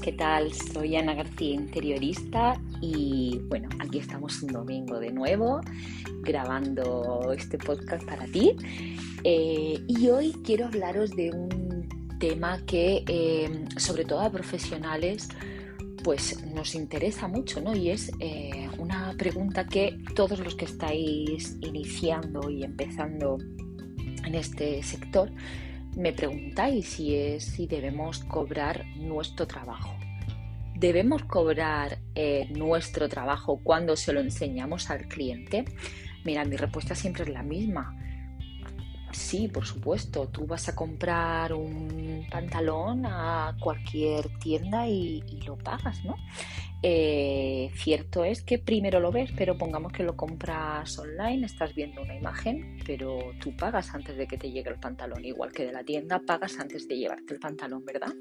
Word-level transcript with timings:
¿qué 0.00 0.12
tal? 0.12 0.52
Soy 0.54 0.96
Ana 0.96 1.14
García, 1.14 1.54
interiorista 1.54 2.58
y 2.80 3.38
bueno, 3.48 3.68
aquí 3.78 3.98
estamos 3.98 4.42
un 4.42 4.52
domingo 4.52 4.98
de 4.98 5.12
nuevo 5.12 5.60
grabando 6.22 7.32
este 7.36 7.58
podcast 7.58 8.04
para 8.06 8.24
ti. 8.26 8.56
Eh, 9.22 9.84
y 9.86 10.08
hoy 10.08 10.32
quiero 10.44 10.66
hablaros 10.66 11.10
de 11.10 11.30
un 11.32 11.88
tema 12.18 12.64
que 12.64 13.04
eh, 13.06 13.64
sobre 13.76 14.04
todo 14.04 14.20
a 14.20 14.30
profesionales 14.30 15.28
pues 16.02 16.42
nos 16.46 16.74
interesa 16.74 17.28
mucho, 17.28 17.60
¿no? 17.60 17.76
Y 17.76 17.90
es 17.90 18.10
eh, 18.18 18.68
una 18.78 19.14
pregunta 19.18 19.66
que 19.66 19.98
todos 20.14 20.38
los 20.38 20.54
que 20.54 20.64
estáis 20.64 21.58
iniciando 21.60 22.48
y 22.48 22.64
empezando 22.64 23.36
en 24.24 24.34
este 24.34 24.82
sector 24.82 25.30
me 25.96 26.12
preguntáis 26.12 26.88
si 26.88 27.14
es 27.14 27.44
si 27.44 27.66
debemos 27.66 28.20
cobrar 28.24 28.86
nuestro 28.96 29.46
trabajo. 29.46 29.94
¿Debemos 30.74 31.22
cobrar 31.24 31.98
eh, 32.14 32.48
nuestro 32.50 33.08
trabajo 33.08 33.60
cuando 33.62 33.96
se 33.96 34.12
lo 34.12 34.20
enseñamos 34.20 34.90
al 34.90 35.06
cliente? 35.06 35.64
Mira, 36.24 36.44
mi 36.44 36.56
respuesta 36.56 36.94
siempre 36.94 37.24
es 37.24 37.30
la 37.30 37.42
misma. 37.42 37.96
Sí, 39.12 39.46
por 39.46 39.66
supuesto, 39.66 40.28
tú 40.28 40.46
vas 40.46 40.68
a 40.68 40.74
comprar 40.74 41.52
un 41.52 42.26
pantalón 42.30 43.04
a 43.04 43.54
cualquier 43.60 44.28
tienda 44.38 44.88
y, 44.88 45.22
lo 45.46 45.56
pagas, 45.56 46.02
¿no? 46.04 46.16
Eh, 46.84 47.70
cierto 47.76 48.24
es 48.24 48.42
que 48.42 48.58
primero 48.58 48.98
lo 48.98 49.12
ves, 49.12 49.30
pero 49.36 49.56
pongamos 49.56 49.92
que 49.92 50.02
lo 50.02 50.16
compras 50.16 50.98
online, 50.98 51.46
estás 51.46 51.74
viendo 51.74 52.02
una 52.02 52.16
imagen, 52.16 52.78
pero 52.84 53.18
tú 53.40 53.54
pagas 53.56 53.94
antes 53.94 54.16
de 54.16 54.26
que 54.26 54.36
te 54.36 54.50
llegue 54.50 54.70
el 54.70 54.80
pantalón, 54.80 55.24
igual 55.24 55.52
que 55.52 55.64
de 55.64 55.72
la 55.72 55.84
tienda, 55.84 56.20
pagas 56.26 56.58
antes 56.58 56.88
de 56.88 56.98
llevarte 56.98 57.34
el 57.34 57.40
pantalón, 57.40 57.84
¿verdad? 57.84 58.12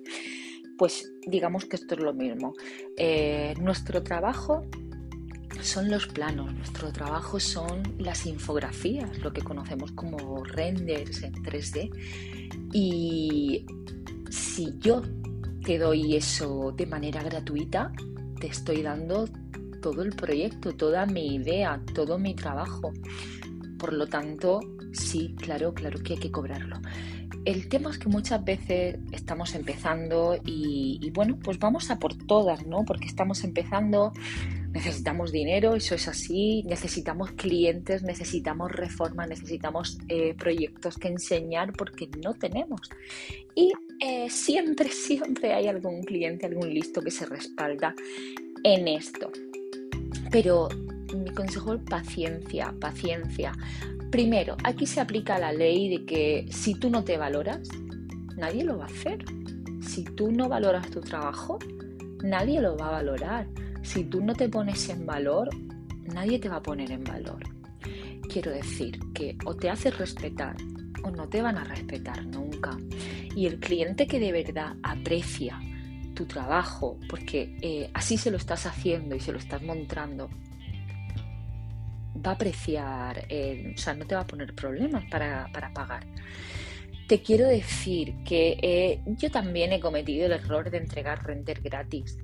Pues 0.78 1.12
digamos 1.26 1.66
que 1.66 1.76
esto 1.76 1.96
es 1.96 2.02
lo 2.02 2.14
mismo. 2.14 2.54
Eh, 2.98 3.56
nuestro 3.60 4.04
trabajo 4.04 4.64
son 5.62 5.90
los 5.90 6.08
planos, 6.08 6.54
nuestro 6.54 6.92
trabajo 6.92 7.40
son 7.40 7.82
las 7.98 8.28
infografías, 8.28 9.18
lo 9.20 9.34
que 9.34 9.42
conocemos 9.42 9.92
como 9.94 10.44
renders 10.44 11.24
en 11.24 11.34
3D. 11.34 11.90
Y 12.74 13.66
si 14.30 14.78
yo 14.80 15.02
te 15.64 15.78
doy 15.78 16.16
eso 16.16 16.74
de 16.76 16.86
manera 16.86 17.22
gratuita, 17.24 17.92
te 18.42 18.48
estoy 18.48 18.82
dando 18.82 19.30
todo 19.82 20.02
el 20.02 20.16
proyecto, 20.16 20.74
toda 20.74 21.06
mi 21.06 21.36
idea, 21.36 21.80
todo 21.94 22.18
mi 22.18 22.36
trabajo. 22.36 22.92
Por 23.78 23.94
lo 23.94 24.08
tanto, 24.08 24.60
sí, 24.92 25.36
claro, 25.38 25.74
claro 25.74 26.00
que 26.00 26.14
hay 26.14 26.20
que 26.20 26.32
cobrarlo. 26.32 26.82
El 27.46 27.70
tema 27.70 27.92
es 27.92 27.98
que 27.98 28.10
muchas 28.10 28.44
veces 28.44 28.98
estamos 29.12 29.56
empezando 29.56 30.40
y, 30.44 31.12
bueno, 31.14 31.40
pues 31.40 31.58
vamos 31.60 31.90
a 31.92 31.98
por 31.98 32.16
todas, 32.16 32.66
¿no? 32.66 32.84
Porque 32.84 33.06
estamos 33.06 33.44
empezando 33.44 34.12
necesitamos 34.74 35.34
dinero, 35.34 35.76
eso 35.76 35.96
es 35.96 36.08
así, 36.08 36.64
necesitamos 36.64 37.32
clientes, 37.32 38.04
necesitamos 38.04 38.72
reforma, 38.72 39.28
necesitamos 39.28 39.98
eh, 40.08 40.34
proyectos 40.34 40.98
que 40.98 41.10
enseñar 41.10 41.74
porque 41.74 42.10
no 42.24 42.34
tenemos. 42.36 42.80
Y 43.54 43.74
eh, 44.02 44.30
siempre, 44.30 44.90
siempre 44.90 45.54
hay 45.54 45.68
algún 45.68 46.04
cliente, 46.04 46.48
algún 46.48 46.74
listo 46.74 47.02
que 47.02 47.12
se 47.12 47.26
respalda 47.26 47.94
en 48.64 48.88
esto. 48.88 49.32
Pero 50.32 50.70
mi 51.16 51.30
consejo 51.30 51.76
es 51.76 51.82
paciencia, 51.84 52.74
paciencia. 52.80 53.54
Primero, 54.10 54.58
aquí 54.64 54.88
se 54.88 55.02
aplica 55.02 55.38
la 55.38 55.54
ley 55.54 55.90
de 55.90 56.06
que 56.06 56.48
si 56.52 56.74
tú 56.76 56.90
no 56.90 57.04
te 57.04 57.18
valoras, 57.18 57.70
nadie 58.38 58.64
lo 58.64 58.80
va 58.80 58.86
a 58.86 58.88
hacer. 58.88 59.24
Si 59.82 60.04
tú 60.04 60.32
no 60.32 60.50
valoras 60.50 60.90
tu 60.90 61.02
trabajo, 61.02 61.60
nadie 62.24 62.60
lo 62.60 62.76
va 62.78 62.88
a 62.88 62.92
valorar. 62.92 63.48
Si 63.84 64.04
tú 64.04 64.22
no 64.22 64.34
te 64.34 64.50
pones 64.50 64.90
en 64.90 65.06
valor, 65.06 65.50
nadie 66.14 66.40
te 66.40 66.50
va 66.50 66.58
a 66.58 66.64
poner 66.64 66.92
en 66.92 67.04
valor. 67.04 67.44
Quiero 68.30 68.52
decir 68.52 69.00
que 69.14 69.38
o 69.46 69.56
te 69.56 69.70
haces 69.70 69.98
respetar 69.98 70.56
o 71.04 71.12
no 71.12 71.28
te 71.28 71.42
van 71.42 71.58
a 71.58 71.64
respetar 71.64 72.26
nunca. 72.26 72.78
Y 73.36 73.48
el 73.48 73.60
cliente 73.60 74.08
que 74.08 74.20
de 74.20 74.32
verdad 74.32 74.76
aprecia 74.84 75.60
tu 76.14 76.26
trabajo, 76.26 77.00
porque 77.10 77.56
eh, 77.62 77.90
así 77.94 78.18
se 78.18 78.32
lo 78.32 78.38
estás 78.38 78.66
haciendo 78.66 79.16
y 79.16 79.20
se 79.20 79.32
lo 79.32 79.38
estás 79.38 79.62
mostrando, 79.62 80.30
va 82.26 82.32
a 82.32 82.34
apreciar, 82.36 83.26
eh, 83.30 83.74
o 83.76 83.78
sea, 83.78 83.94
no 83.94 84.06
te 84.06 84.16
va 84.16 84.22
a 84.22 84.28
poner 84.28 84.54
problemas 84.54 85.06
para, 85.10 85.50
pagar. 85.74 86.06
Te 87.08 87.22
quiero 87.22 87.48
decir 87.48 88.16
que 88.24 88.58
eh, 88.62 89.02
yo 89.18 89.32
también 89.32 89.74
he 89.74 89.80
cometido 89.80 90.26
el 90.26 90.34
error 90.34 90.70
de 90.70 90.78
entregar 90.78 91.26
render 91.26 91.62
gratis 91.62 92.18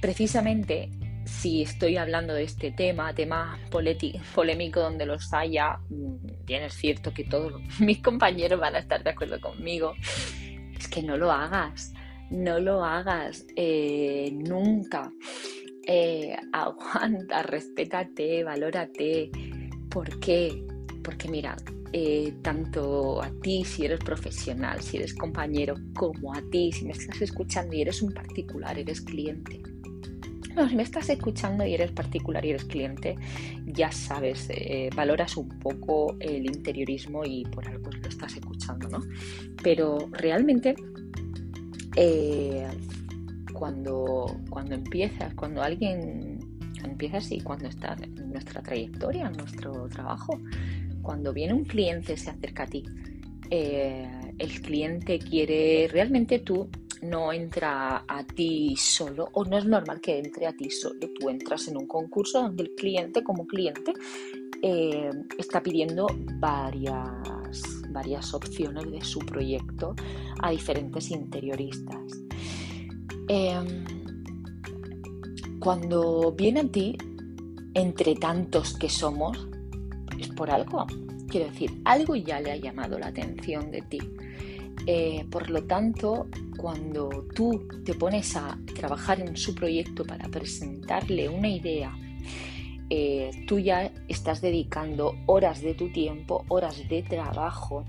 precisamente 0.00 0.90
si 1.28 1.62
estoy 1.62 1.96
hablando 1.96 2.34
de 2.34 2.42
este 2.42 2.72
tema, 2.72 3.14
tema 3.14 3.58
polémico 3.70 4.80
donde 4.80 5.06
los 5.06 5.32
haya, 5.32 5.78
mm, 5.88 6.44
bien 6.44 6.62
es 6.64 6.74
cierto 6.74 7.12
que 7.12 7.24
todos 7.24 7.60
mis 7.80 8.02
compañeros 8.02 8.58
van 8.58 8.74
a 8.74 8.78
estar 8.78 9.04
de 9.04 9.10
acuerdo 9.10 9.40
conmigo, 9.40 9.94
es 10.76 10.88
que 10.88 11.02
no 11.02 11.16
lo 11.16 11.30
hagas, 11.30 11.92
no 12.30 12.58
lo 12.58 12.84
hagas 12.84 13.46
eh, 13.56 14.30
nunca. 14.32 15.12
Eh, 15.86 16.36
aguanta, 16.52 17.42
respétate, 17.42 18.44
valórate. 18.44 19.30
¿Por 19.88 20.20
qué? 20.20 20.62
Porque 21.02 21.28
mira, 21.28 21.56
eh, 21.92 22.34
tanto 22.42 23.22
a 23.22 23.30
ti 23.40 23.64
si 23.64 23.86
eres 23.86 24.00
profesional, 24.00 24.82
si 24.82 24.98
eres 24.98 25.14
compañero, 25.14 25.76
como 25.94 26.34
a 26.34 26.42
ti 26.50 26.72
si 26.72 26.84
me 26.84 26.92
estás 26.92 27.22
escuchando 27.22 27.74
y 27.74 27.82
eres 27.82 28.02
un 28.02 28.12
particular, 28.12 28.78
eres 28.78 29.00
cliente 29.00 29.62
si 30.66 30.74
me 30.74 30.82
estás 30.82 31.10
escuchando 31.10 31.66
y 31.66 31.74
eres 31.74 31.92
particular 31.92 32.44
y 32.44 32.50
eres 32.50 32.64
cliente, 32.64 33.16
ya 33.66 33.92
sabes, 33.92 34.48
eh, 34.50 34.88
valoras 34.96 35.36
un 35.36 35.48
poco 35.58 36.16
el 36.20 36.46
interiorismo 36.46 37.24
y 37.24 37.44
por 37.44 37.68
algo 37.68 37.90
lo 37.90 38.08
estás 38.08 38.34
escuchando, 38.34 38.88
¿no? 38.88 39.00
Pero 39.62 40.08
realmente, 40.12 40.74
eh, 41.96 42.66
cuando, 43.52 44.40
cuando 44.48 44.74
empiezas, 44.74 45.34
cuando 45.34 45.62
alguien 45.62 46.38
empieza 46.82 47.18
así, 47.18 47.40
cuando 47.40 47.68
está 47.68 47.96
en 48.00 48.32
nuestra 48.32 48.62
trayectoria, 48.62 49.26
en 49.26 49.36
nuestro 49.36 49.88
trabajo, 49.88 50.40
cuando 51.02 51.32
viene 51.32 51.52
un 51.52 51.64
cliente, 51.64 52.16
se 52.16 52.30
acerca 52.30 52.62
a 52.62 52.66
ti, 52.66 52.84
eh, 53.50 54.08
el 54.38 54.60
cliente 54.60 55.18
quiere, 55.18 55.88
realmente 55.90 56.38
tú 56.38 56.68
no 57.02 57.32
entra 57.32 58.04
a 58.06 58.24
ti 58.24 58.74
solo 58.76 59.28
o 59.32 59.44
no 59.44 59.58
es 59.58 59.64
normal 59.64 60.00
que 60.00 60.18
entre 60.18 60.46
a 60.46 60.52
ti 60.52 60.70
solo. 60.70 61.00
Tú 61.18 61.28
entras 61.28 61.68
en 61.68 61.76
un 61.76 61.86
concurso 61.86 62.42
donde 62.42 62.64
el 62.64 62.74
cliente 62.74 63.22
como 63.22 63.46
cliente 63.46 63.92
eh, 64.62 65.10
está 65.38 65.62
pidiendo 65.62 66.06
varias, 66.40 67.12
varias 67.90 68.34
opciones 68.34 68.90
de 68.90 69.00
su 69.02 69.20
proyecto 69.20 69.94
a 70.40 70.50
diferentes 70.50 71.10
interioristas. 71.10 72.00
Em, 73.28 73.84
cuando 75.60 76.32
viene 76.32 76.60
a 76.60 76.68
ti, 76.68 76.96
entre 77.74 78.14
tantos 78.16 78.76
que 78.76 78.88
somos, 78.88 79.48
es 80.18 80.28
por 80.28 80.50
algo. 80.50 80.86
Quiero 81.28 81.46
decir, 81.50 81.80
algo 81.84 82.16
ya 82.16 82.40
le 82.40 82.52
ha 82.52 82.56
llamado 82.56 82.98
la 82.98 83.08
atención 83.08 83.70
de 83.70 83.82
ti. 83.82 83.98
Eh, 84.90 85.26
por 85.30 85.50
lo 85.50 85.64
tanto, 85.64 86.28
cuando 86.56 87.26
tú 87.34 87.68
te 87.84 87.92
pones 87.92 88.34
a 88.36 88.58
trabajar 88.74 89.20
en 89.20 89.36
su 89.36 89.54
proyecto 89.54 90.02
para 90.02 90.30
presentarle 90.30 91.28
una 91.28 91.50
idea, 91.50 91.94
eh, 92.88 93.30
tú 93.46 93.58
ya 93.58 93.92
estás 94.08 94.40
dedicando 94.40 95.14
horas 95.26 95.60
de 95.60 95.74
tu 95.74 95.92
tiempo, 95.92 96.46
horas 96.48 96.88
de 96.88 97.02
trabajo 97.02 97.84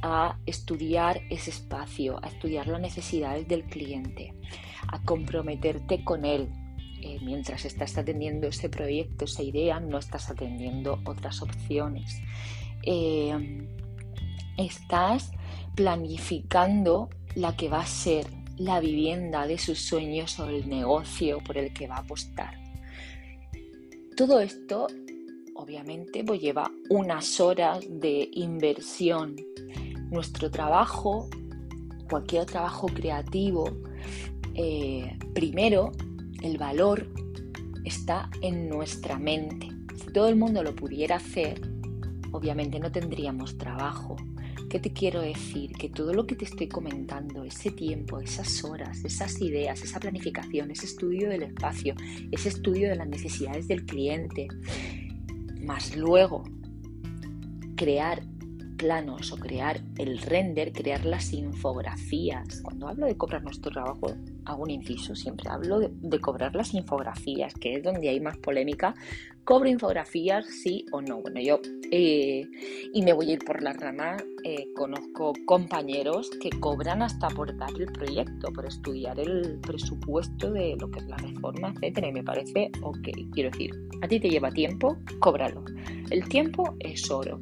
a 0.00 0.38
estudiar 0.46 1.22
ese 1.28 1.50
espacio, 1.50 2.24
a 2.24 2.28
estudiar 2.28 2.68
las 2.68 2.80
necesidades 2.80 3.48
del 3.48 3.64
cliente, 3.64 4.32
a 4.86 5.02
comprometerte 5.02 6.04
con 6.04 6.24
él. 6.24 6.48
Eh, 7.00 7.18
mientras 7.24 7.64
estás 7.64 7.98
atendiendo 7.98 8.46
ese 8.46 8.68
proyecto, 8.68 9.24
esa 9.24 9.42
idea, 9.42 9.80
no 9.80 9.98
estás 9.98 10.30
atendiendo 10.30 11.00
otras 11.04 11.42
opciones. 11.42 12.22
estás 14.56 15.32
planificando 15.74 17.08
la 17.34 17.56
que 17.56 17.68
va 17.68 17.80
a 17.80 17.86
ser 17.86 18.26
la 18.58 18.80
vivienda 18.80 19.46
de 19.46 19.58
sus 19.58 19.80
sueños 19.80 20.38
o 20.38 20.48
el 20.48 20.68
negocio 20.68 21.38
por 21.38 21.56
el 21.56 21.72
que 21.72 21.86
va 21.86 21.96
a 21.96 22.00
apostar. 22.00 22.54
Todo 24.16 24.40
esto, 24.40 24.86
obviamente, 25.54 26.22
pues 26.22 26.40
lleva 26.40 26.70
unas 26.90 27.40
horas 27.40 27.84
de 27.88 28.28
inversión. 28.32 29.36
Nuestro 30.10 30.50
trabajo, 30.50 31.28
cualquier 32.10 32.44
trabajo 32.44 32.88
creativo, 32.88 33.70
eh, 34.54 35.18
primero, 35.34 35.92
el 36.42 36.58
valor 36.58 37.08
está 37.84 38.30
en 38.42 38.68
nuestra 38.68 39.18
mente. 39.18 39.68
Si 39.96 40.12
todo 40.12 40.28
el 40.28 40.36
mundo 40.36 40.62
lo 40.62 40.74
pudiera 40.74 41.16
hacer, 41.16 41.62
obviamente 42.32 42.78
no 42.78 42.92
tendríamos 42.92 43.56
trabajo 43.56 44.16
¿Qué 44.72 44.80
te 44.80 44.94
quiero 44.94 45.20
decir? 45.20 45.72
Que 45.72 45.90
todo 45.90 46.14
lo 46.14 46.26
que 46.26 46.34
te 46.34 46.46
estoy 46.46 46.66
comentando, 46.66 47.44
ese 47.44 47.70
tiempo, 47.70 48.20
esas 48.20 48.64
horas, 48.64 49.04
esas 49.04 49.38
ideas, 49.42 49.82
esa 49.82 50.00
planificación, 50.00 50.70
ese 50.70 50.86
estudio 50.86 51.28
del 51.28 51.42
espacio, 51.42 51.94
ese 52.30 52.48
estudio 52.48 52.88
de 52.88 52.96
las 52.96 53.06
necesidades 53.06 53.68
del 53.68 53.84
cliente, 53.84 54.48
más 55.60 55.94
luego 55.94 56.44
crear 57.76 58.22
planos 58.78 59.30
o 59.30 59.36
crear 59.36 59.82
el 59.98 60.18
render, 60.22 60.72
crear 60.72 61.04
las 61.04 61.34
infografías. 61.34 62.62
Cuando 62.62 62.88
hablo 62.88 63.04
de 63.04 63.16
cobrar 63.16 63.42
nuestro 63.44 63.70
trabajo, 63.70 64.14
hago 64.46 64.62
un 64.62 64.70
inciso, 64.70 65.14
siempre 65.14 65.50
hablo 65.50 65.80
de, 65.80 66.20
cobrar 66.20 66.54
las 66.54 66.72
infografías, 66.72 67.52
que 67.52 67.74
es 67.74 67.82
donde 67.82 68.08
hay 68.08 68.20
más 68.20 68.38
polémica. 68.38 68.94
¿Cobro 69.44 69.68
infografías 69.68 70.46
sí 70.46 70.86
o 70.92 71.02
no? 71.02 71.20
Bueno, 71.20 71.40
yo, 71.40 71.60
eh, 71.90 72.48
y 72.92 73.02
me 73.02 73.12
voy 73.12 73.30
a 73.30 73.32
ir 73.32 73.38
por 73.40 73.60
la 73.60 73.72
rama, 73.72 74.16
eh, 74.44 74.68
conozco 74.76 75.32
compañeros 75.46 76.30
que 76.40 76.50
cobran 76.60 77.02
hasta 77.02 77.26
por 77.28 77.56
dar 77.56 77.70
el 77.76 77.86
proyecto, 77.86 78.52
por 78.52 78.66
estudiar 78.66 79.18
el 79.18 79.58
presupuesto 79.58 80.52
de 80.52 80.76
lo 80.78 80.88
que 80.92 81.00
es 81.00 81.06
la 81.06 81.16
reforma, 81.16 81.74
etcétera, 81.74 82.08
y 82.08 82.12
me 82.12 82.22
parece 82.22 82.70
ok. 82.82 83.08
Quiero 83.32 83.50
decir, 83.50 83.72
a 84.00 84.06
ti 84.06 84.20
te 84.20 84.30
lleva 84.30 84.52
tiempo, 84.52 84.96
cóbralo. 85.18 85.64
El 86.10 86.28
tiempo 86.28 86.76
es 86.78 87.10
oro. 87.10 87.40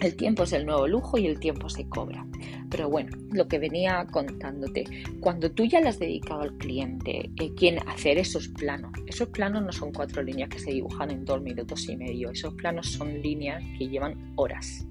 El 0.00 0.16
tiempo 0.16 0.42
es 0.42 0.52
el 0.52 0.66
nuevo 0.66 0.88
lujo 0.88 1.16
y 1.16 1.28
el 1.28 1.38
tiempo 1.38 1.68
se 1.68 1.88
cobra. 1.88 2.26
Pero 2.72 2.88
bueno, 2.88 3.14
lo 3.30 3.46
que 3.48 3.58
venía 3.58 4.06
contándote, 4.10 4.84
cuando 5.20 5.50
tú 5.52 5.66
ya 5.66 5.78
le 5.82 5.90
has 5.90 5.98
dedicado 5.98 6.40
al 6.40 6.56
cliente 6.56 7.30
eh, 7.38 7.52
quien 7.54 7.86
hacer 7.86 8.16
esos 8.16 8.48
planos, 8.48 8.92
esos 9.06 9.28
planos 9.28 9.62
no 9.62 9.72
son 9.72 9.92
cuatro 9.92 10.22
líneas 10.22 10.48
que 10.48 10.58
se 10.58 10.70
dibujan 10.72 11.10
en 11.10 11.26
dos 11.26 11.42
minutos 11.42 11.86
y 11.90 11.98
medio, 11.98 12.30
esos 12.30 12.54
planos 12.54 12.90
son 12.90 13.20
líneas 13.20 13.62
que 13.78 13.88
llevan 13.88 14.32
horas 14.36 14.86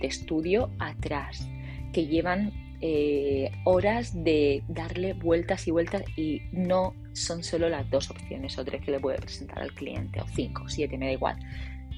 de 0.00 0.06
estudio 0.06 0.70
atrás, 0.78 1.46
que 1.92 2.06
llevan 2.06 2.54
eh, 2.80 3.52
horas 3.64 4.24
de 4.24 4.62
darle 4.68 5.12
vueltas 5.12 5.68
y 5.68 5.72
vueltas 5.72 6.04
y 6.16 6.40
no 6.52 6.94
son 7.12 7.44
solo 7.44 7.68
las 7.68 7.90
dos 7.90 8.10
opciones 8.10 8.56
o 8.56 8.64
tres 8.64 8.82
que 8.82 8.92
le 8.92 9.00
puede 9.00 9.18
presentar 9.18 9.58
al 9.58 9.74
cliente, 9.74 10.22
o 10.22 10.26
cinco, 10.34 10.70
siete, 10.70 10.96
me 10.96 11.06
da 11.06 11.12
igual 11.12 11.36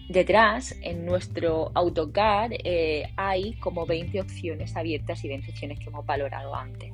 Detrás, 0.08 0.74
en 0.80 1.04
nuestro 1.04 1.70
AutoCAD, 1.74 2.52
eh, 2.64 3.12
hay 3.16 3.52
como 3.58 3.84
20 3.84 4.22
opciones 4.22 4.74
abiertas 4.74 5.22
y 5.22 5.28
20 5.28 5.50
opciones 5.50 5.78
que 5.78 5.90
hemos 5.90 6.06
valorado 6.06 6.54
antes. 6.54 6.92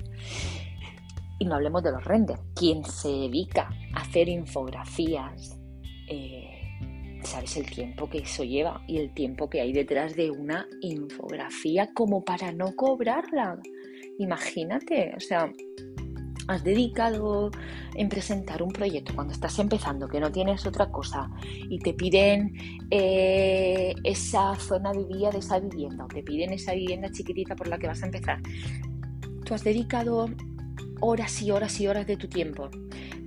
Y 1.38 1.44
no 1.44 1.54
hablemos 1.54 1.84
de 1.84 1.92
los 1.92 2.02
renders. 2.04 2.40
Quien 2.56 2.84
se 2.84 3.08
dedica 3.08 3.70
a 3.92 4.00
hacer 4.00 4.28
infografías, 4.28 5.56
eh, 6.08 6.54
sabes 7.22 7.56
el 7.56 7.70
tiempo 7.70 8.10
que 8.10 8.18
eso 8.18 8.42
lleva 8.42 8.82
y 8.88 8.98
el 8.98 9.14
tiempo 9.14 9.48
que 9.48 9.60
hay 9.60 9.72
detrás 9.72 10.16
de 10.16 10.32
una 10.32 10.66
infografía 10.80 11.90
como 11.94 12.24
para 12.24 12.50
no 12.50 12.74
cobrarla. 12.74 13.60
Imagínate, 14.18 15.12
o 15.16 15.20
sea, 15.20 15.52
has 16.48 16.62
dedicado 16.64 17.50
en 17.94 18.08
presentar 18.08 18.62
un 18.62 18.72
proyecto 18.72 19.14
cuando 19.14 19.32
estás 19.32 19.58
empezando, 19.58 20.08
que 20.08 20.20
no 20.20 20.30
tienes 20.30 20.66
otra 20.66 20.90
cosa, 20.90 21.30
y 21.68 21.78
te 21.78 21.94
piden 21.94 22.54
eh, 22.90 23.94
esa 24.04 24.54
zona 24.56 24.92
de 24.92 25.04
vía 25.04 25.30
de 25.30 25.38
esa 25.38 25.58
vivienda, 25.60 26.04
o 26.04 26.08
te 26.08 26.22
piden 26.22 26.52
esa 26.52 26.74
vivienda 26.74 27.10
chiquitita 27.10 27.56
por 27.56 27.68
la 27.68 27.78
que 27.78 27.86
vas 27.86 28.02
a 28.02 28.06
empezar, 28.06 28.40
tú 29.44 29.54
has 29.54 29.64
dedicado 29.64 30.28
horas 31.00 31.42
y 31.42 31.50
horas 31.50 31.80
y 31.80 31.86
horas 31.86 32.06
de 32.06 32.16
tu 32.16 32.28
tiempo, 32.28 32.70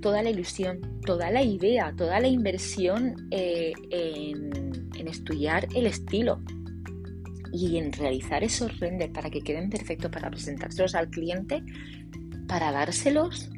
toda 0.00 0.22
la 0.22 0.30
ilusión, 0.30 0.80
toda 1.04 1.30
la 1.30 1.42
idea, 1.42 1.94
toda 1.96 2.20
la 2.20 2.28
inversión 2.28 3.28
eh, 3.30 3.72
en 3.90 5.08
estudiar 5.08 5.66
el 5.74 5.86
estilo, 5.86 6.40
y 7.52 7.78
en 7.78 7.92
realizar 7.92 8.44
esos 8.44 8.78
renders 8.78 9.12
para 9.12 9.30
que 9.30 9.40
queden 9.40 9.70
perfectos 9.70 10.10
para 10.10 10.30
presentárselos 10.30 10.94
al 10.94 11.08
cliente 11.08 11.62
para 12.48 12.72
dárselos, 12.72 13.50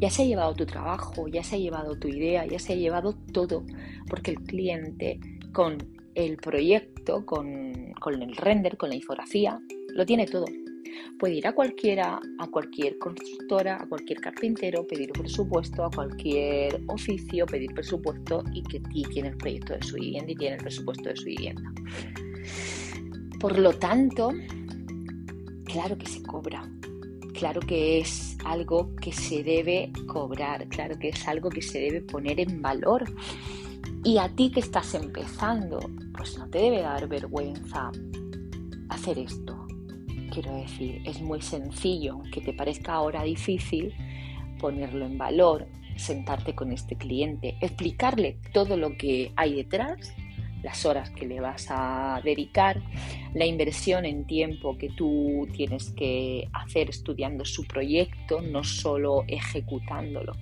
ya 0.00 0.10
se 0.10 0.22
ha 0.22 0.26
llevado 0.26 0.54
tu 0.54 0.66
trabajo, 0.66 1.28
ya 1.28 1.44
se 1.44 1.56
ha 1.56 1.58
llevado 1.58 1.98
tu 1.98 2.08
idea, 2.08 2.44
ya 2.46 2.58
se 2.58 2.72
ha 2.72 2.76
llevado 2.76 3.14
todo, 3.32 3.64
porque 4.08 4.32
el 4.32 4.38
cliente 4.40 5.20
con 5.52 5.78
el 6.14 6.36
proyecto, 6.38 7.24
con, 7.24 7.46
el 7.46 8.36
render, 8.36 8.76
con 8.76 8.88
la 8.88 8.96
infografía, 8.96 9.60
lo 9.94 10.04
tiene 10.04 10.26
todo. 10.26 10.46
Puede 11.18 11.34
ir 11.34 11.46
a 11.46 11.52
cualquiera, 11.52 12.18
a 12.38 12.46
cualquier 12.48 12.98
constructora, 12.98 13.82
a 13.82 13.86
cualquier 13.86 14.20
carpintero, 14.20 14.86
pedir 14.86 15.10
un 15.14 15.22
presupuesto, 15.22 15.84
a 15.84 15.90
cualquier 15.90 16.80
oficio, 16.88 17.44
pedir 17.46 17.72
presupuesto 17.74 18.44
y 18.52 18.62
que 18.62 18.80
tiene 19.10 19.28
el 19.28 19.36
proyecto 19.36 19.74
de 19.74 19.82
su 19.82 19.96
vivienda 19.96 20.32
y 20.32 20.36
tiene 20.36 20.56
el 20.56 20.62
presupuesto 20.62 21.10
de 21.10 21.16
su 21.16 21.24
vivienda. 21.24 21.72
Por 23.38 23.58
lo 23.58 23.72
tanto, 23.74 24.32
claro 25.64 25.98
que 25.98 26.06
se 26.06 26.22
cobra, 26.22 26.66
claro 27.36 27.60
que 27.60 28.00
es 28.00 28.36
algo 28.44 28.94
que 28.96 29.12
se 29.12 29.42
debe 29.42 29.92
cobrar, 30.06 30.66
claro 30.68 30.98
que 30.98 31.10
es 31.10 31.28
algo 31.28 31.50
que 31.50 31.62
se 31.62 31.78
debe 31.78 32.00
poner 32.00 32.40
en 32.40 32.62
valor. 32.62 33.04
Y 34.02 34.18
a 34.18 34.28
ti 34.28 34.50
que 34.50 34.60
estás 34.60 34.94
empezando, 34.94 35.78
pues 36.16 36.38
no 36.38 36.48
te 36.48 36.58
debe 36.58 36.80
dar 36.80 37.06
vergüenza 37.08 37.90
hacer 38.88 39.18
esto. 39.18 39.66
Quiero 40.32 40.54
decir, 40.56 41.02
es 41.04 41.20
muy 41.20 41.40
sencillo, 41.42 42.14
aunque 42.14 42.40
te 42.40 42.52
parezca 42.52 42.94
ahora 42.94 43.22
difícil, 43.22 43.92
ponerlo 44.58 45.04
en 45.06 45.18
valor, 45.18 45.66
sentarte 45.96 46.54
con 46.54 46.72
este 46.72 46.96
cliente, 46.96 47.56
explicarle 47.60 48.38
todo 48.52 48.76
lo 48.76 48.96
que 48.96 49.32
hay 49.36 49.54
detrás 49.54 50.14
las 50.66 50.84
horas 50.84 51.10
que 51.10 51.28
le 51.28 51.38
vas 51.38 51.68
a 51.70 52.20
dedicar, 52.24 52.82
la 53.34 53.46
inversión 53.46 54.04
en 54.04 54.26
tiempo 54.26 54.76
que 54.76 54.88
tú 54.88 55.46
tienes 55.52 55.92
que 55.92 56.48
hacer 56.52 56.90
estudiando 56.90 57.44
su 57.44 57.64
proyecto, 57.68 58.40
no 58.42 58.64
solo 58.64 59.22
ejecutándolo, 59.28 60.32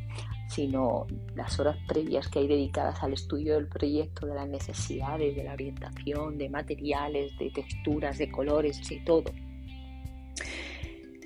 sino 0.49 1.06
las 1.37 1.61
horas 1.61 1.76
previas 1.87 2.29
que 2.29 2.38
hay 2.38 2.49
dedicadas 2.49 3.03
al 3.03 3.12
estudio 3.12 3.56
del 3.56 3.69
proyecto, 3.69 4.26
de 4.26 4.35
las 4.35 4.49
necesidades, 4.49 5.37
de 5.37 5.44
la 5.44 5.53
orientación, 5.53 6.38
de 6.38 6.49
materiales, 6.49 7.37
de 7.38 7.50
texturas, 7.50 8.17
de 8.17 8.31
colores 8.31 8.81
y 8.91 9.05
todo. 9.05 9.31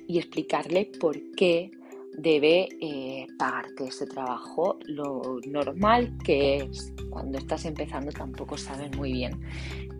Y 0.09 0.17
explicarle 0.17 0.91
por 0.99 1.15
qué 1.37 1.71
debe 2.17 2.67
eh, 2.81 3.27
pagarte 3.37 3.87
ese 3.87 4.05
trabajo. 4.07 4.79
Lo 4.85 5.39
normal 5.47 6.17
que 6.23 6.57
es 6.57 6.93
cuando 7.09 7.37
estás 7.37 7.65
empezando 7.65 8.11
tampoco 8.11 8.57
sabes 8.57 8.95
muy 8.95 9.13
bien 9.13 9.39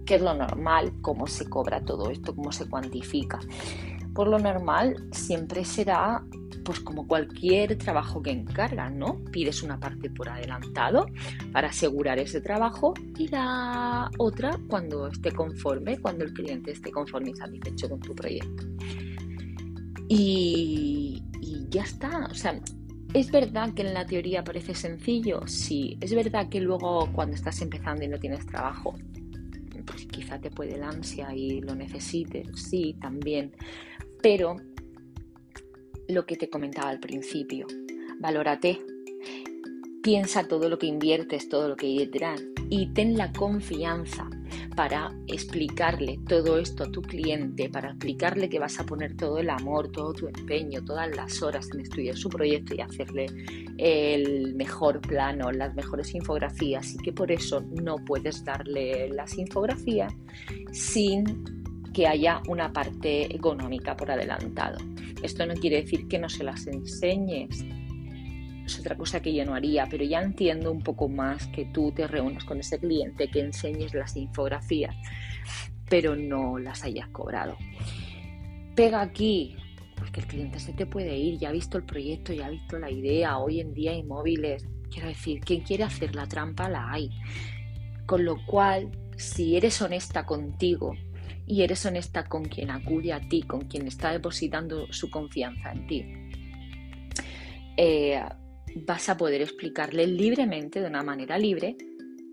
qué 0.05 0.15
es 0.15 0.21
lo 0.21 0.33
normal, 0.33 0.91
cómo 1.01 1.27
se 1.27 1.47
cobra 1.47 1.85
todo 1.85 2.09
esto, 2.09 2.35
cómo 2.35 2.51
se 2.51 2.67
cuantifica. 2.67 3.39
Por 4.15 4.27
lo 4.27 4.39
normal 4.39 5.07
siempre 5.11 5.63
será 5.63 6.23
pues 6.63 6.79
como 6.79 7.07
cualquier 7.07 7.77
trabajo 7.77 8.21
que 8.21 8.31
encargas, 8.31 8.91
¿no? 8.91 9.23
Pides 9.31 9.63
una 9.63 9.79
parte 9.79 10.09
por 10.09 10.29
adelantado 10.29 11.05
para 11.51 11.69
asegurar 11.69 12.19
ese 12.19 12.41
trabajo 12.41 12.93
y 13.17 13.27
la 13.27 14.09
otra 14.17 14.59
cuando 14.67 15.07
esté 15.07 15.31
conforme, 15.31 15.99
cuando 15.99 16.25
el 16.25 16.33
cliente 16.33 16.71
esté 16.71 16.91
conforme 16.91 17.31
y 17.31 17.35
satisfecho 17.35 17.89
con 17.89 17.99
tu 17.99 18.15
proyecto. 18.15 18.63
Y, 20.07 21.08
ya 21.69 21.83
está. 21.83 22.27
O 22.29 22.33
sea, 22.33 22.59
¿es 23.13 23.31
verdad 23.31 23.73
que 23.73 23.83
en 23.83 23.93
la 23.93 24.05
teoría 24.05 24.43
parece 24.43 24.75
sencillo? 24.75 25.47
Sí. 25.47 25.97
¿Es 26.01 26.13
verdad 26.13 26.49
que 26.49 26.59
luego 26.59 27.09
cuando 27.13 27.35
estás 27.35 27.61
empezando 27.61 28.03
y 28.03 28.07
no 28.07 28.17
tienes 28.17 28.45
trabajo, 28.45 28.95
pues 29.85 30.05
quizá 30.05 30.39
te 30.39 30.51
puede 30.51 30.77
la 30.77 30.89
ansia 30.89 31.33
y 31.35 31.61
lo 31.61 31.75
necesites? 31.75 32.47
Sí, 32.55 32.95
también. 32.99 33.53
Pero 34.21 34.57
lo 36.07 36.25
que 36.25 36.35
te 36.35 36.49
comentaba 36.49 36.89
al 36.89 36.99
principio, 36.99 37.67
valórate. 38.19 38.79
Piensa 40.01 40.47
todo 40.47 40.69
lo 40.69 40.79
que 40.79 40.87
inviertes, 40.87 41.49
todo 41.49 41.67
lo 41.67 41.75
que 41.75 41.87
hay 41.87 42.09
y 42.69 42.87
ten 42.93 43.17
la 43.17 43.31
confianza 43.33 44.29
para 44.79 45.13
explicarle 45.27 46.21
todo 46.25 46.57
esto 46.57 46.85
a 46.85 46.89
tu 46.89 47.01
cliente, 47.01 47.67
para 47.69 47.89
explicarle 47.89 48.47
que 48.47 48.59
vas 48.59 48.79
a 48.79 48.85
poner 48.85 49.17
todo 49.17 49.37
el 49.37 49.49
amor, 49.49 49.91
todo 49.91 50.13
tu 50.13 50.29
empeño, 50.29 50.85
todas 50.85 51.13
las 51.13 51.43
horas 51.43 51.67
en 51.73 51.81
estudiar 51.81 52.15
su 52.15 52.29
proyecto 52.29 52.75
y 52.75 52.79
hacerle 52.79 53.25
el 53.77 54.55
mejor 54.55 55.01
plano, 55.01 55.51
las 55.51 55.75
mejores 55.75 56.15
infografías 56.15 56.93
y 56.93 56.97
que 56.99 57.11
por 57.11 57.29
eso 57.29 57.59
no 57.59 57.97
puedes 57.97 58.45
darle 58.45 59.09
las 59.09 59.37
infografías 59.37 60.13
sin 60.71 61.25
que 61.93 62.07
haya 62.07 62.41
una 62.47 62.71
parte 62.71 63.35
económica 63.35 63.97
por 63.97 64.09
adelantado. 64.09 64.77
Esto 65.21 65.45
no 65.45 65.55
quiere 65.55 65.81
decir 65.81 66.07
que 66.07 66.19
no 66.19 66.29
se 66.29 66.45
las 66.45 66.65
enseñes, 66.67 67.65
es 68.69 68.79
otra 68.79 68.95
cosa 68.95 69.21
que 69.21 69.33
yo 69.33 69.45
no 69.45 69.55
haría, 69.55 69.87
pero 69.89 70.03
ya 70.03 70.21
entiendo 70.21 70.71
un 70.71 70.81
poco 70.81 71.09
más 71.09 71.47
que 71.47 71.65
tú 71.65 71.91
te 71.91 72.07
reúnas 72.07 72.45
con 72.45 72.59
ese 72.59 72.79
cliente, 72.79 73.29
que 73.29 73.41
enseñes 73.41 73.93
las 73.93 74.15
infografías, 74.15 74.95
pero 75.89 76.15
no 76.15 76.59
las 76.59 76.83
hayas 76.83 77.09
cobrado. 77.09 77.57
Pega 78.75 79.01
aquí, 79.01 79.55
porque 79.95 80.21
el 80.21 80.27
cliente 80.27 80.59
se 80.59 80.73
te 80.73 80.85
puede 80.85 81.17
ir, 81.17 81.39
ya 81.39 81.49
ha 81.49 81.51
visto 81.51 81.77
el 81.77 81.83
proyecto, 81.83 82.31
ya 82.31 82.45
ha 82.45 82.49
visto 82.49 82.77
la 82.77 82.91
idea, 82.91 83.39
hoy 83.39 83.59
en 83.59 83.73
día 83.73 83.91
hay 83.91 84.03
móviles, 84.03 84.67
quiero 84.91 85.07
decir, 85.07 85.41
quien 85.41 85.61
quiere 85.61 85.83
hacer 85.83 86.15
la 86.15 86.27
trampa 86.27 86.69
la 86.69 86.91
hay. 86.91 87.09
Con 88.05 88.23
lo 88.23 88.37
cual, 88.45 88.91
si 89.17 89.57
eres 89.57 89.81
honesta 89.81 90.25
contigo 90.25 90.93
y 91.45 91.63
eres 91.63 91.85
honesta 91.85 92.23
con 92.25 92.45
quien 92.45 92.69
acude 92.69 93.13
a 93.13 93.19
ti, 93.19 93.41
con 93.41 93.61
quien 93.61 93.87
está 93.87 94.11
depositando 94.11 94.91
su 94.93 95.09
confianza 95.09 95.71
en 95.71 95.87
ti, 95.87 96.05
eh, 97.77 98.21
vas 98.75 99.09
a 99.09 99.17
poder 99.17 99.41
explicarle 99.41 100.07
libremente, 100.07 100.81
de 100.81 100.87
una 100.87 101.03
manera 101.03 101.37
libre, 101.37 101.75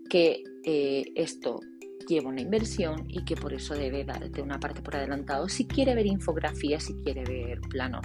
que 0.09 0.43
eh, 0.63 1.11
esto 1.15 1.59
lleva 2.07 2.29
una 2.29 2.41
inversión 2.41 3.05
y 3.07 3.23
que 3.23 3.35
por 3.35 3.53
eso 3.53 3.73
debe 3.75 4.03
darte 4.03 4.41
una 4.41 4.59
parte 4.59 4.81
por 4.81 4.95
adelantado 4.95 5.49
si 5.49 5.65
quiere 5.65 5.93
ver 5.95 6.05
infografía, 6.05 6.79
si 6.79 6.93
quiere 7.03 7.23
ver 7.23 7.61
plano. 7.61 8.01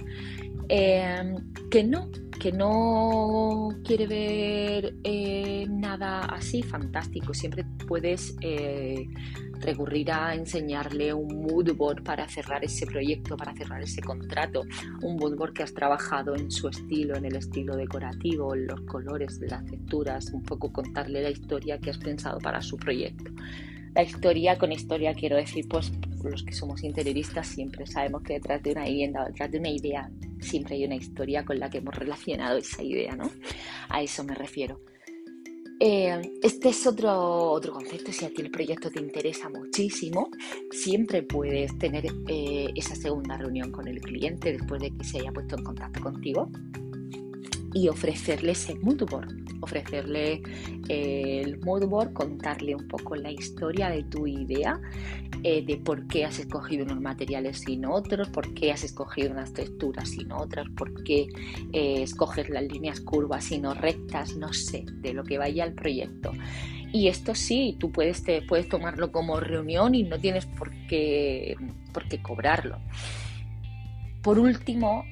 Em, 0.69 1.35
que 1.69 1.83
no, 1.83 2.09
que 2.39 2.51
no 2.51 3.69
quiere 3.83 4.07
ver 4.07 4.95
eh, 5.03 5.65
nada 5.69 6.21
así 6.21 6.63
fantástico, 6.63 7.33
siempre 7.33 7.65
puedes 7.87 8.35
eh, 8.41 9.07
recurrir 9.59 10.11
a 10.11 10.35
enseñarle 10.35 11.13
un 11.13 11.41
mood 11.41 11.73
board 11.75 12.03
para 12.03 12.27
cerrar 12.29 12.63
ese 12.63 12.85
proyecto, 12.85 13.35
para 13.35 13.53
cerrar 13.55 13.81
ese 13.81 14.01
contrato, 14.01 14.63
un 15.01 15.17
mood 15.17 15.35
board 15.35 15.53
que 15.53 15.63
has 15.63 15.73
trabajado 15.73 16.35
en 16.35 16.49
su 16.49 16.69
estilo, 16.69 17.15
en 17.15 17.25
el 17.25 17.35
estilo 17.35 17.75
decorativo, 17.75 18.55
en 18.55 18.67
los 18.67 18.81
colores, 18.81 19.39
las 19.41 19.65
texturas, 19.65 20.31
un 20.31 20.43
poco 20.43 20.71
contarle 20.71 21.21
la 21.23 21.29
historia 21.29 21.77
que 21.77 21.89
has 21.89 21.97
pensado 21.97 22.39
para 22.39 22.61
su 22.61 22.77
proyecto. 22.77 23.31
La 23.95 24.03
historia, 24.03 24.57
con 24.57 24.71
historia 24.71 25.13
quiero 25.13 25.37
decir, 25.37 25.67
pues 25.67 25.91
los 26.23 26.43
que 26.43 26.53
somos 26.53 26.83
interioristas 26.83 27.47
siempre 27.47 27.85
sabemos 27.85 28.23
que 28.23 28.33
detrás 28.33 28.63
de 28.63 28.71
una 28.71 28.85
vivienda, 28.85 29.25
detrás 29.25 29.51
de 29.51 29.59
una 29.59 29.69
idea, 29.69 30.09
siempre 30.39 30.75
hay 30.75 30.85
una 30.85 30.95
historia 30.95 31.45
con 31.45 31.59
la 31.59 31.69
que 31.69 31.77
hemos 31.79 31.95
relacionado 31.95 32.57
esa 32.57 32.81
idea, 32.81 33.15
¿no? 33.15 33.29
A 33.89 34.01
eso 34.01 34.23
me 34.23 34.33
refiero. 34.33 34.79
Eh, 35.79 36.21
este 36.41 36.69
es 36.69 36.87
otro, 36.87 37.51
otro 37.51 37.73
concepto, 37.73 38.11
si 38.13 38.25
a 38.25 38.29
ti 38.29 38.41
el 38.41 38.51
proyecto 38.51 38.89
te 38.89 38.99
interesa 38.99 39.49
muchísimo, 39.49 40.29
siempre 40.71 41.23
puedes 41.23 41.77
tener 41.77 42.05
eh, 42.27 42.69
esa 42.75 42.95
segunda 42.95 43.37
reunión 43.37 43.71
con 43.71 43.87
el 43.87 43.99
cliente 43.99 44.53
después 44.53 44.81
de 44.81 44.91
que 44.91 45.03
se 45.03 45.19
haya 45.19 45.31
puesto 45.31 45.57
en 45.57 45.63
contacto 45.63 45.99
contigo 45.99 46.49
y 47.73 47.89
ofrecerle 47.89 48.51
ese 48.51 48.75
moodboard, 48.75 49.33
ofrecerle 49.61 50.41
eh, 50.89 51.41
el 51.43 51.59
moodboard, 51.59 52.13
contarle 52.13 52.75
un 52.75 52.87
poco 52.87 53.15
la 53.15 53.31
historia 53.31 53.89
de 53.89 54.03
tu 54.03 54.27
idea, 54.27 54.79
eh, 55.43 55.63
de 55.65 55.77
por 55.77 56.07
qué 56.07 56.25
has 56.25 56.39
escogido 56.39 56.85
unos 56.85 57.01
materiales 57.01 57.59
sin 57.59 57.85
otros, 57.85 58.29
por 58.29 58.53
qué 58.53 58.71
has 58.71 58.83
escogido 58.83 59.31
unas 59.31 59.53
texturas 59.53 60.09
sin 60.09 60.31
otras, 60.31 60.67
por 60.77 61.03
qué 61.03 61.27
eh, 61.73 62.03
escoges 62.03 62.49
las 62.49 62.63
líneas 62.63 63.01
curvas 63.01 63.51
y 63.51 63.59
no 63.59 63.73
rectas, 63.73 64.35
no 64.37 64.53
sé, 64.53 64.85
de 65.01 65.13
lo 65.13 65.23
que 65.23 65.37
vaya 65.37 65.63
al 65.63 65.73
proyecto. 65.73 66.31
Y 66.93 67.07
esto 67.07 67.33
sí, 67.33 67.75
tú 67.79 67.91
puedes, 67.91 68.23
te, 68.23 68.43
puedes 68.43 68.69
tomarlo 68.69 69.11
como 69.11 69.39
reunión 69.39 69.95
y 69.95 70.03
no 70.03 70.19
tienes 70.19 70.45
por 70.45 70.69
qué, 70.87 71.55
por 71.91 72.07
qué 72.07 72.21
cobrarlo. 72.21 72.77
Por 74.21 74.37
último, 74.37 75.03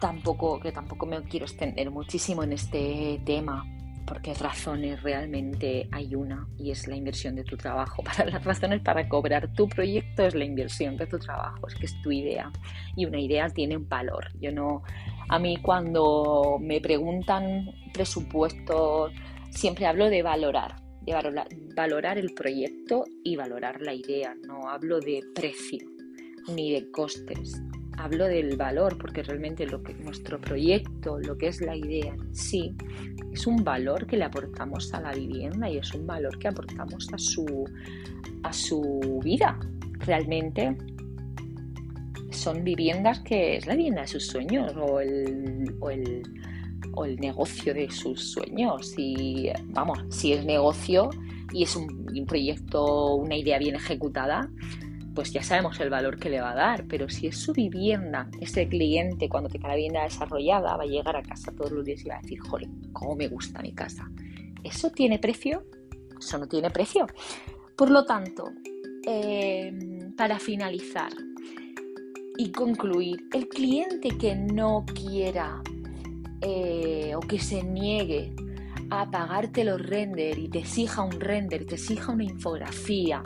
tampoco, 0.00 0.60
que 0.60 0.72
tampoco 0.72 1.06
me 1.06 1.22
quiero 1.22 1.46
extender 1.46 1.90
muchísimo 1.90 2.42
en 2.42 2.52
este 2.52 3.20
tema, 3.24 3.64
porque 4.06 4.34
razones 4.34 5.02
realmente 5.02 5.88
hay 5.90 6.14
una 6.14 6.46
y 6.58 6.70
es 6.70 6.86
la 6.86 6.96
inversión 6.96 7.34
de 7.34 7.44
tu 7.44 7.56
trabajo. 7.56 8.02
Para 8.04 8.26
las 8.26 8.44
razones 8.44 8.80
para 8.82 9.08
cobrar 9.08 9.52
tu 9.54 9.68
proyecto 9.68 10.24
es 10.24 10.34
la 10.34 10.44
inversión 10.44 10.96
de 10.96 11.06
tu 11.06 11.18
trabajo, 11.18 11.66
es 11.68 11.74
que 11.74 11.86
es 11.86 12.02
tu 12.02 12.12
idea 12.12 12.50
y 12.96 13.06
una 13.06 13.20
idea 13.20 13.48
tiene 13.48 13.76
un 13.76 13.88
valor. 13.88 14.28
Yo 14.40 14.52
no, 14.52 14.82
a 15.28 15.38
mí 15.38 15.56
cuando 15.56 16.58
me 16.60 16.80
preguntan 16.80 17.66
presupuestos 17.92 19.12
siempre 19.50 19.86
hablo 19.86 20.10
de 20.10 20.22
valorar, 20.22 20.76
de 21.02 21.12
valorar, 21.12 21.48
valorar 21.76 22.18
el 22.18 22.34
proyecto 22.34 23.04
y 23.22 23.36
valorar 23.36 23.80
la 23.80 23.94
idea. 23.94 24.34
No 24.46 24.68
hablo 24.68 25.00
de 25.00 25.22
precio 25.34 25.86
ni 26.48 26.72
de 26.72 26.90
costes 26.90 27.62
hablo 27.98 28.26
del 28.26 28.56
valor, 28.56 28.98
porque 28.98 29.22
realmente 29.22 29.66
lo 29.66 29.82
que 29.82 29.94
nuestro 29.94 30.40
proyecto, 30.40 31.18
lo 31.18 31.36
que 31.36 31.48
es 31.48 31.60
la 31.60 31.76
idea 31.76 32.12
en 32.14 32.34
sí, 32.34 32.74
es 33.32 33.46
un 33.46 33.64
valor 33.64 34.06
que 34.06 34.16
le 34.16 34.24
aportamos 34.24 34.92
a 34.94 35.00
la 35.00 35.12
vivienda 35.12 35.68
y 35.68 35.78
es 35.78 35.92
un 35.94 36.06
valor 36.06 36.38
que 36.38 36.48
aportamos 36.48 37.12
a 37.12 37.18
su, 37.18 37.64
a 38.42 38.52
su 38.52 39.20
vida. 39.22 39.58
Realmente 40.00 40.76
son 42.30 42.64
viviendas 42.64 43.20
que 43.20 43.56
es 43.56 43.66
la 43.66 43.74
vivienda 43.74 44.02
de 44.02 44.08
sus 44.08 44.26
sueños 44.26 44.72
o 44.76 45.00
el, 45.00 45.74
o 45.80 45.90
el, 45.90 46.22
o 46.92 47.04
el 47.04 47.16
negocio 47.16 47.74
de 47.74 47.90
sus 47.90 48.32
sueños. 48.32 48.94
Y 48.96 49.50
vamos, 49.66 50.04
si 50.10 50.32
es 50.32 50.44
negocio 50.44 51.10
y 51.52 51.62
es 51.62 51.76
un, 51.76 52.06
un 52.16 52.26
proyecto, 52.26 53.14
una 53.14 53.36
idea 53.36 53.58
bien 53.58 53.76
ejecutada, 53.76 54.48
pues 55.14 55.32
ya 55.32 55.42
sabemos 55.42 55.78
el 55.80 55.90
valor 55.90 56.18
que 56.18 56.28
le 56.28 56.40
va 56.40 56.52
a 56.52 56.54
dar, 56.54 56.84
pero 56.88 57.08
si 57.08 57.28
es 57.28 57.36
su 57.36 57.52
vivienda, 57.52 58.28
ese 58.40 58.68
cliente 58.68 59.28
cuando 59.28 59.48
tenga 59.48 59.68
la 59.68 59.76
vivienda 59.76 60.02
desarrollada 60.02 60.76
va 60.76 60.82
a 60.82 60.86
llegar 60.86 61.16
a 61.16 61.22
casa 61.22 61.52
todos 61.52 61.72
los 61.72 61.84
días 61.84 62.04
y 62.04 62.08
va 62.08 62.16
a 62.16 62.20
decir, 62.20 62.40
joder, 62.40 62.68
cómo 62.92 63.14
me 63.14 63.28
gusta 63.28 63.62
mi 63.62 63.72
casa. 63.72 64.10
¿Eso 64.64 64.90
tiene 64.90 65.18
precio? 65.18 65.64
Eso 66.18 66.38
no 66.38 66.48
tiene 66.48 66.70
precio. 66.70 67.06
Por 67.76 67.90
lo 67.90 68.04
tanto, 68.04 68.52
em, 69.06 70.14
para 70.16 70.38
finalizar 70.38 71.12
y 72.36 72.50
concluir, 72.50 73.28
el 73.32 73.48
cliente 73.48 74.08
que 74.18 74.34
no 74.34 74.84
quiera 74.86 75.62
eh, 76.40 77.12
o 77.14 77.20
que 77.20 77.38
se 77.38 77.62
niegue 77.62 78.34
a 78.90 79.10
pagarte 79.10 79.64
los 79.64 79.80
render 79.80 80.38
y 80.38 80.48
te 80.48 80.58
exija 80.58 81.02
un 81.02 81.20
render, 81.20 81.66
te 81.66 81.76
exija 81.76 82.12
una 82.12 82.24
infografía, 82.24 83.22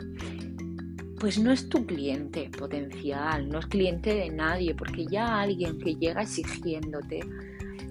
pues 1.19 1.37
no 1.37 1.51
es 1.51 1.67
tu 1.67 1.85
cliente 1.85 2.49
potencial, 2.57 3.49
no 3.49 3.59
es 3.59 3.67
cliente 3.67 4.13
de 4.13 4.29
nadie, 4.29 4.73
porque 4.73 5.05
ya 5.05 5.41
alguien 5.41 5.77
que 5.77 5.95
llega 5.95 6.21
exigiéndote 6.21 7.19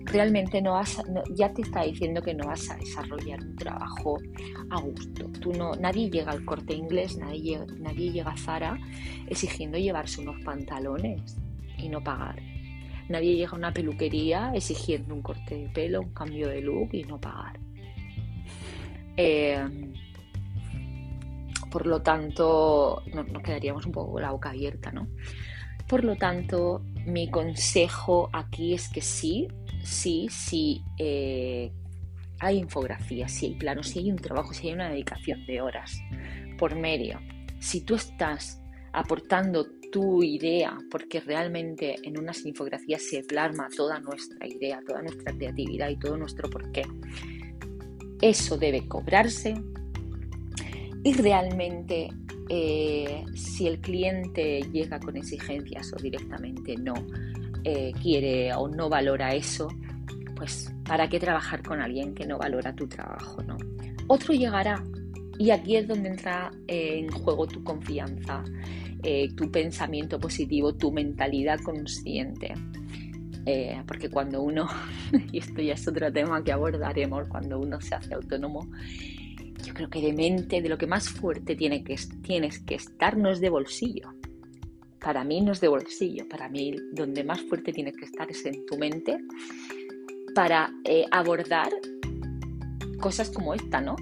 realmente 0.06 0.62
no 0.62 0.72
vas, 0.72 1.02
ya 1.34 1.52
te 1.52 1.62
está 1.62 1.82
diciendo 1.82 2.22
que 2.22 2.34
no 2.34 2.46
vas 2.46 2.70
a 2.70 2.76
desarrollar 2.76 3.40
un 3.42 3.56
trabajo 3.56 4.18
a 4.70 4.80
gusto. 4.80 5.26
Tú 5.40 5.52
no, 5.52 5.74
nadie 5.74 6.10
llega 6.10 6.32
al 6.32 6.44
corte 6.44 6.74
inglés, 6.74 7.18
nadie, 7.18 7.60
nadie 7.78 8.10
llega 8.10 8.30
a 8.30 8.38
Zara 8.38 8.78
exigiendo 9.28 9.76
llevarse 9.76 10.22
unos 10.22 10.40
pantalones 10.42 11.36
y 11.76 11.88
no 11.88 12.02
pagar. 12.02 12.40
Nadie 13.08 13.36
llega 13.36 13.52
a 13.52 13.56
una 13.56 13.72
peluquería 13.72 14.52
exigiendo 14.54 15.14
un 15.14 15.22
corte 15.22 15.56
de 15.56 15.68
pelo, 15.68 16.00
un 16.00 16.12
cambio 16.12 16.48
de 16.48 16.62
look 16.62 16.90
y 16.92 17.04
no 17.04 17.20
pagar. 17.20 17.58
Eh, 19.16 19.87
por 21.70 21.86
lo 21.86 22.02
tanto, 22.02 23.02
nos, 23.12 23.26
quedaríamos 23.42 23.86
un 23.86 23.92
poco 23.92 24.20
la 24.20 24.30
boca 24.30 24.50
abierta, 24.50 24.90
¿no? 24.92 25.08
Por 25.88 26.04
lo 26.04 26.16
tanto, 26.16 26.82
mi 27.06 27.30
consejo 27.30 28.28
aquí 28.32 28.74
es 28.74 28.88
que 28.88 29.00
sí, 29.00 29.48
sí, 29.82 30.28
sí 30.30 30.82
eh, 30.98 31.72
hay 32.40 32.58
infografía, 32.58 33.26
si 33.28 33.46
hay 33.46 33.54
planos, 33.54 33.88
si 33.88 34.00
hay 34.00 34.10
un 34.10 34.18
trabajo, 34.18 34.52
si 34.52 34.68
hay 34.68 34.74
una 34.74 34.90
dedicación 34.90 35.46
de 35.46 35.60
horas 35.60 35.98
por 36.58 36.76
medio. 36.76 37.20
Si 37.58 37.80
tú 37.80 37.94
estás 37.94 38.60
aportando 38.92 39.66
tu 39.90 40.22
idea, 40.22 40.76
porque 40.90 41.20
realmente 41.20 41.96
en 42.02 42.18
unas 42.18 42.44
infografías 42.44 43.02
se 43.02 43.22
plasma 43.22 43.68
toda 43.74 43.98
nuestra 44.00 44.46
idea, 44.46 44.80
toda 44.86 45.02
nuestra 45.02 45.32
creatividad 45.32 45.88
y 45.88 45.98
todo 45.98 46.16
nuestro 46.16 46.50
porqué. 46.50 46.82
Eso 48.20 48.58
debe 48.58 48.86
cobrarse, 48.86 49.54
y 51.08 51.12
realmente 51.14 52.10
eh, 52.50 53.24
si 53.34 53.66
el 53.66 53.80
cliente 53.80 54.60
llega 54.70 55.00
con 55.00 55.16
exigencias 55.16 55.90
o 55.94 55.96
directamente 55.96 56.76
no 56.76 56.92
eh, 57.64 57.94
quiere 58.02 58.52
o 58.52 58.68
no 58.68 58.90
valora 58.90 59.34
eso, 59.34 59.68
pues 60.36 60.70
¿para 60.84 61.08
qué 61.08 61.18
trabajar 61.18 61.62
con 61.62 61.80
alguien 61.80 62.14
que 62.14 62.26
no 62.26 62.36
valora 62.36 62.74
tu 62.74 62.86
trabajo? 62.86 63.42
¿no? 63.42 63.56
Otro 64.06 64.34
llegará 64.34 64.84
y 65.38 65.48
aquí 65.48 65.76
es 65.76 65.88
donde 65.88 66.10
entra 66.10 66.50
eh, 66.66 66.98
en 66.98 67.10
juego 67.10 67.46
tu 67.46 67.64
confianza, 67.64 68.44
tu 69.34 69.50
pensamiento 69.50 70.20
positivo, 70.20 70.74
tu 70.74 70.92
mentalidad 70.92 71.58
consciente. 71.60 72.52
porque 73.86 74.10
cuando 74.10 74.42
uno, 74.42 74.68
y 75.32 75.38
esto 75.38 75.62
ya 75.62 75.72
es 75.72 75.88
otro 75.88 76.12
tema 76.12 76.44
que 76.44 76.52
abordaremos, 76.52 77.28
cuando 77.28 77.60
uno 77.60 77.80
se 77.80 77.94
hace 77.94 78.12
autónomo, 78.12 78.68
creo 79.78 79.90
que 79.90 80.02
de 80.02 80.12
mente, 80.12 80.60
de 80.60 80.68
lo 80.68 80.76
que 80.76 80.88
más 80.88 81.08
fuerte 81.08 81.54
tienes 81.54 81.84
que 82.64 82.74
estar, 82.74 83.16
no 83.16 83.30
es 83.30 83.40
de 83.40 83.48
bolsillo. 83.48 84.12
Para 85.00 85.22
mí 85.22 85.40
no 85.40 85.52
es 85.52 85.60
de 85.60 85.68
bolsillo, 85.68 86.28
para 86.28 86.48
mí 86.48 86.74
donde 86.92 87.22
más 87.22 87.40
fuerte 87.42 87.72
tienes 87.72 87.96
que 87.96 88.06
estar 88.06 88.28
es 88.28 88.44
en 88.44 88.66
tu 88.66 88.76
mente 88.76 89.18
para 90.34 90.72
eh, 90.84 91.04
abordar 91.12 91.68
cosas 92.98 93.30
como 93.30 93.54
esta, 93.54 93.80
¿no? 93.80 93.94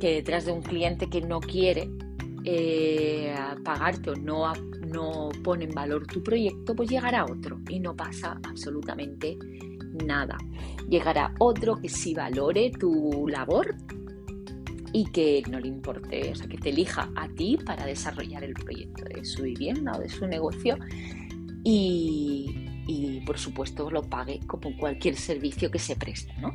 Que 0.00 0.14
detrás 0.14 0.46
de 0.46 0.52
un 0.52 0.62
cliente 0.62 1.10
que 1.10 1.20
no 1.20 1.40
quiere 1.40 1.90
eh, 2.44 3.34
pagarte 3.62 4.12
o 4.12 4.14
no 4.14 5.28
pone 5.44 5.64
en 5.64 5.72
valor 5.72 6.06
tu 6.06 6.22
proyecto, 6.22 6.74
pues 6.74 6.88
llegará 6.88 7.26
otro 7.26 7.60
y 7.68 7.80
no 7.80 7.94
pasa 7.94 8.40
absolutamente 8.44 9.36
nada. 10.06 10.38
Llegará 10.88 11.34
otro 11.38 11.76
que 11.76 11.90
sí 11.90 12.14
valore 12.14 12.70
tu 12.70 13.28
labor 13.28 13.76
y 14.98 15.04
que 15.12 15.44
no 15.48 15.60
le 15.60 15.68
importe, 15.68 16.32
o 16.32 16.34
sea, 16.34 16.48
que 16.48 16.58
te 16.58 16.70
elija 16.70 17.08
a 17.14 17.28
ti 17.28 17.56
para 17.64 17.86
desarrollar 17.86 18.42
el 18.42 18.54
proyecto 18.54 19.04
de 19.04 19.24
su 19.24 19.42
vivienda 19.42 19.92
o 19.96 20.00
de 20.00 20.08
su 20.08 20.26
negocio 20.26 20.76
y, 21.62 23.22
por 23.24 23.38
supuesto 23.38 23.90
lo 23.90 24.02
pague 24.02 24.40
como 24.48 24.76
cualquier 24.76 25.14
servicio 25.14 25.70
que 25.70 25.78
se 25.78 25.94
preste, 25.94 26.32
¿no? 26.40 26.52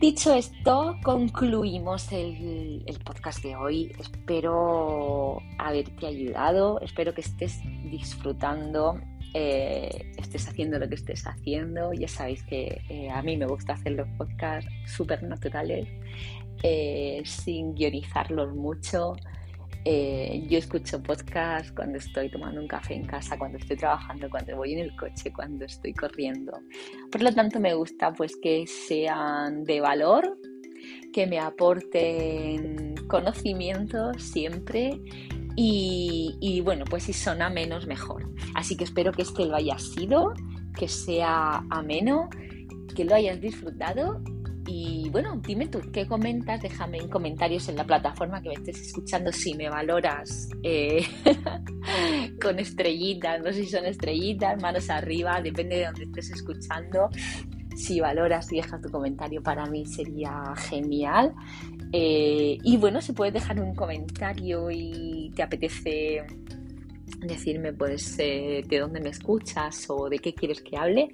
Dicho 0.00 0.34
esto, 0.34 0.96
concluimos 1.04 2.10
el, 2.10 2.82
podcast 3.04 3.44
de 3.44 3.54
hoy. 3.54 3.92
Espero 4.00 5.38
haberte 5.58 6.06
ayudado, 6.06 6.80
espero 6.80 7.14
que 7.14 7.20
estés 7.20 7.60
disfrutando, 7.84 8.98
eh, 9.34 10.10
estés 10.16 10.48
haciendo 10.48 10.78
lo 10.78 10.88
que 10.88 10.96
estés 10.96 11.26
haciendo. 11.26 11.92
Ya 11.92 12.08
sabéis 12.08 12.42
que 12.44 12.80
eh, 12.88 13.10
a 13.10 13.22
mí 13.22 13.36
me 13.36 13.46
gusta 13.46 13.74
hacer 13.74 13.92
los 13.92 14.08
podcasts 14.16 14.68
súper 14.86 15.22
naturales, 15.22 15.86
eh, 16.62 17.22
sin 17.24 17.74
guionizarlos 17.74 18.54
mucho. 18.54 19.14
Eh, 19.86 20.46
yo 20.48 20.58
escucho 20.58 21.02
podcast 21.02 21.74
cuando 21.74 21.96
estoy 21.96 22.30
tomando 22.30 22.60
un 22.60 22.68
café 22.68 22.94
en 22.94 23.06
casa, 23.06 23.38
cuando 23.38 23.56
estoy 23.56 23.78
trabajando, 23.78 24.28
cuando 24.28 24.56
voy 24.56 24.74
en 24.74 24.80
el 24.80 24.94
coche, 24.94 25.32
cuando 25.32 25.64
estoy 25.64 25.94
corriendo. 25.94 26.52
Por 27.10 27.22
lo 27.22 27.32
tanto, 27.32 27.60
me 27.60 27.72
gusta 27.74 28.12
pues 28.12 28.36
que 28.42 28.66
sean 28.66 29.64
de 29.64 29.80
valor, 29.80 30.38
que 31.14 31.26
me 31.26 31.38
aporten 31.38 32.94
conocimiento 33.08 34.12
siempre 34.18 35.00
y, 35.56 36.36
y, 36.40 36.60
bueno, 36.60 36.84
pues 36.84 37.04
si 37.04 37.14
son 37.14 37.38
menos 37.52 37.86
mejor. 37.86 38.30
Así 38.54 38.76
que 38.76 38.84
espero 38.84 39.12
que 39.12 39.22
este 39.22 39.46
lo 39.46 39.56
haya 39.56 39.78
sido, 39.78 40.34
que 40.78 40.88
sea 40.88 41.64
ameno, 41.70 42.28
que 42.94 43.04
lo 43.04 43.14
hayas 43.14 43.40
disfrutado 43.40 44.22
y 44.72 45.08
bueno, 45.10 45.36
dime 45.44 45.66
tú, 45.66 45.80
¿qué 45.92 46.06
comentas? 46.06 46.62
Déjame 46.62 46.98
en 46.98 47.08
comentarios 47.08 47.68
en 47.68 47.74
la 47.74 47.84
plataforma 47.84 48.40
que 48.40 48.50
me 48.50 48.54
estés 48.54 48.80
escuchando 48.80 49.32
si 49.32 49.54
me 49.54 49.68
valoras 49.68 50.48
eh, 50.62 51.04
con 52.40 52.56
estrellitas, 52.60 53.40
no 53.40 53.52
sé 53.52 53.64
si 53.64 53.70
son 53.70 53.84
estrellitas, 53.84 54.62
manos 54.62 54.88
arriba, 54.88 55.42
depende 55.42 55.78
de 55.78 55.86
donde 55.86 56.04
estés 56.04 56.30
escuchando. 56.30 57.08
Si 57.74 57.98
valoras 57.98 58.52
y 58.52 58.56
dejas 58.56 58.80
tu 58.80 58.90
comentario, 58.90 59.42
para 59.42 59.66
mí 59.66 59.84
sería 59.86 60.54
genial. 60.56 61.34
Eh, 61.92 62.56
y 62.62 62.76
bueno, 62.76 63.00
si 63.00 63.12
puedes 63.12 63.34
dejar 63.34 63.60
un 63.60 63.74
comentario 63.74 64.70
y 64.70 65.32
te 65.34 65.42
apetece 65.42 66.22
decirme 67.22 67.72
pues 67.72 68.16
eh, 68.20 68.62
de 68.68 68.78
dónde 68.78 69.00
me 69.00 69.08
escuchas 69.08 69.86
o 69.88 70.08
de 70.08 70.20
qué 70.20 70.32
quieres 70.32 70.62
que 70.62 70.76
hable, 70.76 71.10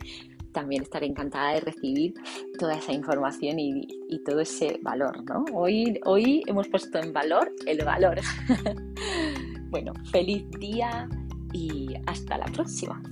también 0.57 0.83
estaré 0.85 1.05
encantada 1.05 1.53
de 1.53 1.61
recibir 1.61 2.15
toda 2.59 2.77
esa 2.77 2.91
información 2.91 3.59
y, 3.59 3.87
todo 4.25 4.41
ese 4.41 4.81
valor, 4.83 5.23
¿no? 5.25 5.45
Hoy, 5.53 6.01
hoy 6.07 6.43
hemos 6.47 6.67
puesto 6.69 6.99
en 6.99 7.13
valor 7.13 7.53
el 7.67 7.85
valor. 7.85 8.19
bueno, 9.71 9.93
feliz 10.11 10.51
día 10.59 11.07
y 11.53 11.89
hasta 12.07 12.39
la 12.39 12.47
próxima. 12.47 13.03